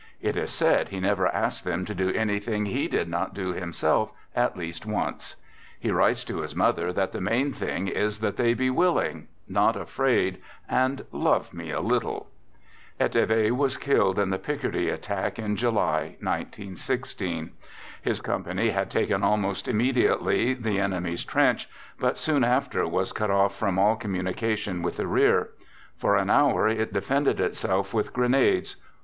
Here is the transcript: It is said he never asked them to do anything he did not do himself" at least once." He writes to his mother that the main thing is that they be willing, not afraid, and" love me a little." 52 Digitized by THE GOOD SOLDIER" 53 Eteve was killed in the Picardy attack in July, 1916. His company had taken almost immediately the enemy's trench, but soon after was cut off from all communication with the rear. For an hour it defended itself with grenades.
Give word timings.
It 0.19 0.35
is 0.35 0.49
said 0.49 0.89
he 0.89 0.99
never 0.99 1.27
asked 1.27 1.63
them 1.63 1.85
to 1.85 1.93
do 1.93 2.09
anything 2.11 2.65
he 2.65 2.87
did 2.87 3.07
not 3.07 3.35
do 3.35 3.49
himself" 3.53 4.11
at 4.45 4.57
least 4.57 4.83
once." 4.83 5.35
He 5.79 5.91
writes 5.91 6.23
to 6.23 6.37
his 6.41 6.55
mother 6.55 6.91
that 6.91 7.11
the 7.11 7.21
main 7.21 7.51
thing 7.51 7.87
is 7.87 8.17
that 8.17 8.35
they 8.35 8.55
be 8.55 8.71
willing, 8.71 9.27
not 9.47 9.75
afraid, 9.75 10.41
and" 10.67 11.05
love 11.27 11.53
me 11.53 11.69
a 11.69 11.81
little." 11.81 12.31
52 12.97 12.97
Digitized 12.97 12.97
by 12.97 13.05
THE 13.05 13.09
GOOD 13.11 13.11
SOLDIER" 13.11 13.27
53 13.51 13.51
Eteve 13.51 13.57
was 13.57 13.77
killed 13.77 14.19
in 14.23 14.29
the 14.31 14.39
Picardy 14.39 14.89
attack 14.89 15.37
in 15.37 15.55
July, 15.55 15.99
1916. 16.19 17.51
His 18.01 18.21
company 18.21 18.69
had 18.71 18.89
taken 18.89 19.21
almost 19.23 19.67
immediately 19.67 20.55
the 20.55 20.79
enemy's 20.79 21.23
trench, 21.23 21.69
but 21.99 22.17
soon 22.17 22.43
after 22.43 22.87
was 22.87 23.13
cut 23.13 23.29
off 23.29 23.55
from 23.55 23.77
all 23.77 23.95
communication 23.95 24.81
with 24.81 24.97
the 24.97 25.05
rear. 25.05 25.51
For 25.95 26.15
an 26.15 26.31
hour 26.31 26.67
it 26.67 26.91
defended 26.91 27.39
itself 27.39 27.93
with 27.93 28.13
grenades. 28.13 28.77